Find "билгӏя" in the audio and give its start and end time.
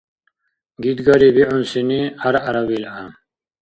2.67-3.03